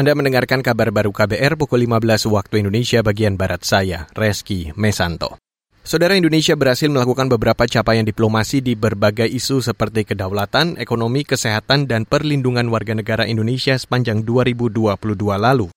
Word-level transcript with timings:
Anda 0.00 0.16
mendengarkan 0.16 0.64
kabar 0.64 0.88
baru 0.88 1.12
KBR 1.12 1.60
pukul 1.60 1.84
15 1.84 2.32
waktu 2.32 2.64
Indonesia 2.64 3.04
bagian 3.04 3.36
Barat 3.36 3.68
saya, 3.68 4.08
Reski 4.16 4.72
Mesanto. 4.72 5.36
Saudara 5.84 6.16
Indonesia 6.16 6.56
berhasil 6.56 6.88
melakukan 6.88 7.28
beberapa 7.28 7.68
capaian 7.68 8.00
diplomasi 8.00 8.64
di 8.64 8.72
berbagai 8.72 9.28
isu 9.28 9.60
seperti 9.60 10.08
kedaulatan, 10.08 10.80
ekonomi, 10.80 11.28
kesehatan, 11.28 11.84
dan 11.84 12.08
perlindungan 12.08 12.72
warga 12.72 12.96
negara 12.96 13.28
Indonesia 13.28 13.76
sepanjang 13.76 14.24
2022 14.24 14.88
lalu. 15.36 15.68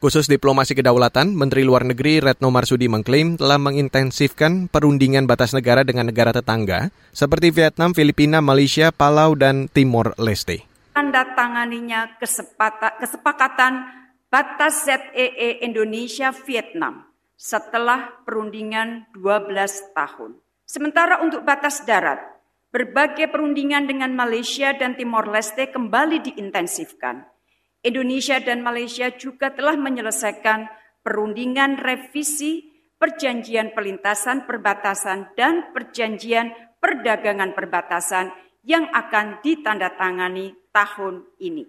Khusus 0.00 0.32
diplomasi 0.32 0.72
kedaulatan, 0.72 1.36
Menteri 1.36 1.68
Luar 1.68 1.84
Negeri 1.84 2.24
Retno 2.24 2.48
Marsudi 2.48 2.88
mengklaim 2.88 3.36
telah 3.36 3.60
mengintensifkan 3.60 4.72
perundingan 4.72 5.28
batas 5.28 5.52
negara 5.52 5.84
dengan 5.84 6.08
negara 6.08 6.32
tetangga 6.32 6.88
seperti 7.12 7.52
Vietnam, 7.52 7.92
Filipina, 7.92 8.40
Malaysia, 8.40 8.88
Palau, 8.96 9.36
dan 9.36 9.68
Timor 9.68 10.16
Leste 10.16 10.64
tanda 10.98 11.30
tanganinya 11.38 12.18
kesepakatan 12.98 13.86
batas 14.26 14.82
ZEE 14.82 15.62
Indonesia-Vietnam 15.62 17.06
setelah 17.38 18.18
perundingan 18.26 19.06
12 19.14 19.94
tahun. 19.94 20.42
Sementara 20.66 21.22
untuk 21.22 21.46
batas 21.46 21.86
darat, 21.86 22.18
berbagai 22.74 23.30
perundingan 23.30 23.86
dengan 23.86 24.10
Malaysia 24.10 24.74
dan 24.74 24.98
Timor 24.98 25.30
Leste 25.30 25.70
kembali 25.70 26.34
diintensifkan. 26.34 27.22
Indonesia 27.86 28.42
dan 28.42 28.66
Malaysia 28.66 29.14
juga 29.14 29.54
telah 29.54 29.78
menyelesaikan 29.78 30.66
perundingan 31.06 31.78
revisi 31.78 32.74
perjanjian 32.98 33.70
pelintasan 33.70 34.50
perbatasan 34.50 35.30
dan 35.38 35.70
perjanjian 35.70 36.50
perdagangan 36.82 37.54
perbatasan 37.54 38.34
yang 38.68 38.84
akan 38.92 39.40
ditandatangani 39.40 40.52
tahun 40.70 41.24
ini. 41.40 41.64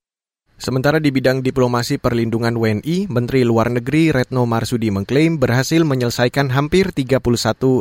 Sementara 0.60 1.00
di 1.00 1.08
bidang 1.08 1.40
diplomasi 1.40 2.04
perlindungan 2.04 2.60
WNI, 2.60 3.08
Menteri 3.08 3.48
Luar 3.48 3.72
Negeri 3.72 4.12
Retno 4.12 4.44
Marsudi 4.44 4.92
mengklaim 4.92 5.40
berhasil 5.40 5.88
menyelesaikan 5.88 6.52
hampir 6.52 6.92
31 6.92 7.24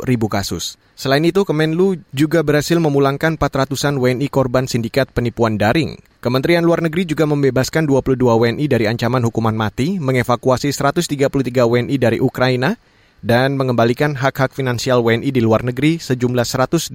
ribu 0.07 0.31
kasus. 0.31 0.79
Selain 0.95 1.27
itu, 1.27 1.43
Kemenlu 1.43 1.99
juga 2.15 2.47
berhasil 2.47 2.79
memulangkan 2.79 3.35
400-an 3.35 3.99
WNI 3.99 4.31
korban 4.31 4.71
sindikat 4.71 5.11
penipuan 5.11 5.59
daring. 5.59 5.99
Kementerian 6.23 6.63
Luar 6.63 6.79
Negeri 6.79 7.03
juga 7.03 7.27
membebaskan 7.27 7.83
22 7.91 8.15
WNI 8.15 8.67
dari 8.71 8.87
ancaman 8.87 9.27
hukuman 9.27 9.59
mati, 9.59 9.99
mengevakuasi 9.99 10.71
133 10.71 11.27
WNI 11.67 11.99
dari 11.99 12.23
Ukraina, 12.23 12.79
dan 13.27 13.59
mengembalikan 13.59 14.15
hak-hak 14.15 14.55
finansial 14.55 15.03
WNI 15.03 15.35
di 15.35 15.43
luar 15.43 15.67
negeri 15.67 15.99
sejumlah 15.99 16.47
120 16.47 16.95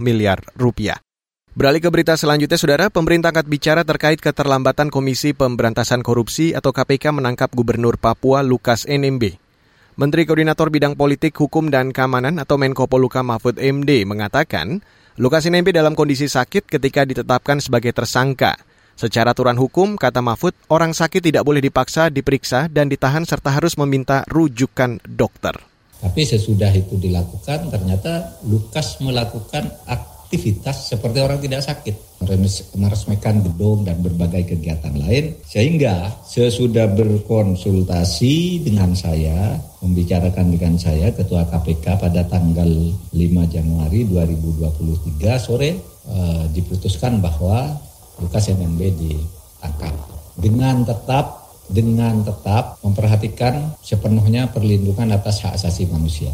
miliar 0.00 0.40
rupiah. 0.56 0.96
Beralih 1.58 1.82
ke 1.82 1.90
berita 1.90 2.14
selanjutnya, 2.14 2.54
Saudara, 2.54 2.86
pemerintah 2.86 3.34
angkat 3.34 3.50
bicara 3.50 3.82
terkait 3.82 4.22
keterlambatan 4.22 4.94
Komisi 4.94 5.34
Pemberantasan 5.34 6.06
Korupsi 6.06 6.54
atau 6.54 6.70
KPK 6.70 7.10
menangkap 7.10 7.50
Gubernur 7.50 7.98
Papua 7.98 8.46
Lukas 8.46 8.86
NMB. 8.86 9.34
Menteri 9.98 10.22
Koordinator 10.22 10.70
Bidang 10.70 10.94
Politik, 10.94 11.34
Hukum, 11.34 11.66
dan 11.66 11.90
Keamanan 11.90 12.38
atau 12.38 12.62
Menko 12.62 12.86
Poluka 12.86 13.26
Mahfud 13.26 13.58
MD 13.58 14.06
mengatakan, 14.06 14.86
Lukas 15.18 15.50
NMB 15.50 15.74
dalam 15.74 15.98
kondisi 15.98 16.30
sakit 16.30 16.70
ketika 16.70 17.02
ditetapkan 17.02 17.58
sebagai 17.58 17.90
tersangka. 17.90 18.54
Secara 18.94 19.34
aturan 19.34 19.58
hukum, 19.58 19.98
kata 19.98 20.22
Mahfud, 20.22 20.54
orang 20.70 20.94
sakit 20.94 21.26
tidak 21.26 21.42
boleh 21.42 21.58
dipaksa, 21.58 22.06
diperiksa, 22.06 22.70
dan 22.70 22.86
ditahan 22.86 23.26
serta 23.26 23.50
harus 23.50 23.74
meminta 23.74 24.22
rujukan 24.30 25.02
dokter. 25.02 25.58
Tapi 26.06 26.22
sesudah 26.22 26.70
itu 26.70 26.94
dilakukan, 27.02 27.74
ternyata 27.74 28.38
Lukas 28.46 29.02
melakukan 29.02 29.66
aktivitas 29.90 30.17
aktivitas 30.28 30.92
seperti 30.92 31.24
orang 31.24 31.40
tidak 31.40 31.64
sakit, 31.64 32.20
meresmikan 32.76 33.40
gedung 33.40 33.88
dan 33.88 33.96
berbagai 34.04 34.52
kegiatan 34.52 34.92
lain, 34.92 35.40
sehingga 35.40 36.20
sesudah 36.20 36.84
berkonsultasi 36.92 38.60
dengan 38.60 38.92
saya, 38.92 39.56
membicarakan 39.80 40.52
dengan 40.52 40.76
saya, 40.76 41.16
Ketua 41.16 41.48
KPK 41.48 41.96
pada 41.96 42.28
tanggal 42.28 42.68
5 42.68 43.16
Januari 43.48 44.04
2023 44.04 45.40
sore, 45.40 45.80
eh, 46.12 46.44
diputuskan 46.52 47.24
bahwa 47.24 47.80
Lukas 48.20 48.52
NMB 48.52 48.80
ditangkap 49.00 49.96
dengan 50.36 50.84
tetap 50.84 51.48
dengan 51.72 52.20
tetap 52.20 52.80
memperhatikan 52.84 53.76
sepenuhnya 53.80 54.48
perlindungan 54.52 55.08
atas 55.16 55.40
hak 55.44 55.56
asasi 55.56 55.88
manusia. 55.88 56.32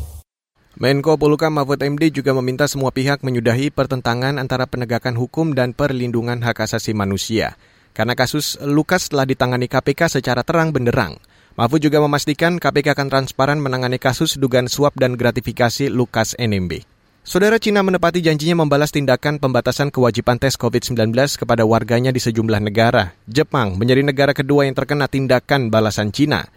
Menko 0.74 1.14
Polukam 1.14 1.54
Mahfud 1.54 1.78
MD 1.78 2.10
juga 2.10 2.34
meminta 2.34 2.66
semua 2.66 2.90
pihak 2.90 3.22
menyudahi 3.22 3.70
pertentangan 3.70 4.42
antara 4.42 4.66
penegakan 4.66 5.14
hukum 5.14 5.54
dan 5.54 5.70
perlindungan 5.70 6.42
hak 6.42 6.66
asasi 6.66 6.90
manusia. 6.90 7.54
Karena 7.94 8.18
kasus 8.18 8.58
Lukas 8.58 9.06
telah 9.06 9.22
ditangani 9.22 9.70
KPK 9.70 10.18
secara 10.18 10.42
terang 10.42 10.74
benderang. 10.74 11.22
Mahfud 11.54 11.78
juga 11.78 12.02
memastikan 12.02 12.58
KPK 12.58 12.98
akan 12.98 13.06
transparan 13.06 13.62
menangani 13.62 14.02
kasus 14.02 14.34
dugaan 14.34 14.66
suap 14.66 14.98
dan 14.98 15.14
gratifikasi 15.14 15.86
Lukas 15.94 16.34
NMB. 16.42 16.82
Saudara 17.22 17.62
Cina 17.62 17.86
menepati 17.86 18.18
janjinya 18.18 18.66
membalas 18.66 18.90
tindakan 18.90 19.38
pembatasan 19.38 19.94
kewajiban 19.94 20.42
tes 20.42 20.58
COVID-19 20.58 21.14
kepada 21.38 21.62
warganya 21.62 22.10
di 22.10 22.18
sejumlah 22.18 22.58
negara. 22.58 23.14
Jepang 23.30 23.78
menjadi 23.78 24.02
negara 24.02 24.34
kedua 24.34 24.66
yang 24.66 24.74
terkena 24.74 25.06
tindakan 25.06 25.70
balasan 25.70 26.10
Cina. 26.10 26.50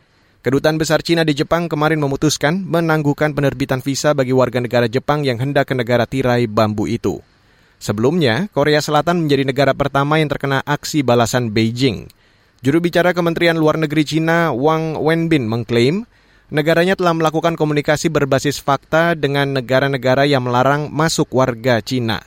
Kedutaan 0.45 0.77
Besar 0.77 1.01
Cina 1.01 1.25
di 1.25 1.33
Jepang 1.33 1.65
kemarin 1.65 1.97
memutuskan 1.97 2.61
menangguhkan 2.61 3.33
penerbitan 3.33 3.81
visa 3.81 4.13
bagi 4.13 4.37
warga 4.37 4.61
negara 4.61 4.85
Jepang 4.85 5.25
yang 5.25 5.41
hendak 5.41 5.69
ke 5.69 5.73
negara 5.73 6.05
tirai 6.05 6.45
bambu 6.45 6.85
itu. 6.85 7.17
Sebelumnya, 7.81 8.45
Korea 8.53 8.77
Selatan 8.77 9.25
menjadi 9.25 9.45
negara 9.49 9.73
pertama 9.73 10.21
yang 10.21 10.29
terkena 10.29 10.61
aksi 10.61 11.01
balasan 11.01 11.49
Beijing. 11.49 12.09
Juru 12.61 12.81
bicara 12.81 13.17
Kementerian 13.17 13.57
Luar 13.57 13.81
Negeri 13.81 14.05
Cina 14.05 14.53
Wang 14.53 14.97
Wenbin 15.01 15.45
mengklaim 15.45 16.05
negaranya 16.53 16.93
telah 16.93 17.17
melakukan 17.17 17.57
komunikasi 17.57 18.09
berbasis 18.09 18.61
fakta 18.61 19.13
dengan 19.17 19.57
negara-negara 19.57 20.25
yang 20.29 20.45
melarang 20.45 20.89
masuk 20.93 21.33
warga 21.33 21.81
Cina. 21.81 22.21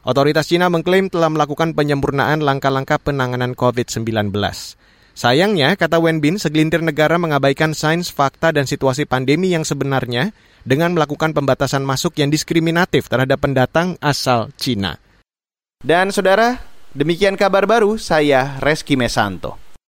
Otoritas 0.00 0.48
Cina 0.48 0.72
mengklaim 0.72 1.12
telah 1.12 1.28
melakukan 1.28 1.76
penyempurnaan 1.76 2.40
langkah-langkah 2.40 2.96
penanganan 3.00 3.52
COVID-19. 3.52 4.32
Sayangnya, 5.20 5.76
kata 5.76 6.00
Wenbin, 6.00 6.40
segelintir 6.40 6.80
negara 6.80 7.20
mengabaikan 7.20 7.76
sains, 7.76 8.08
fakta, 8.08 8.56
dan 8.56 8.64
situasi 8.64 9.04
pandemi 9.04 9.52
yang 9.52 9.68
sebenarnya 9.68 10.32
dengan 10.64 10.96
melakukan 10.96 11.36
pembatasan 11.36 11.84
masuk 11.84 12.16
yang 12.16 12.32
diskriminatif 12.32 13.04
terhadap 13.12 13.36
pendatang 13.36 14.00
asal 14.00 14.48
Cina. 14.56 14.96
Dan 15.84 16.08
saudara, 16.08 16.64
demikian 16.96 17.36
kabar 17.36 17.68
baru 17.68 18.00
saya 18.00 18.56
Reski 18.64 18.96
Mesanto. 18.96 19.60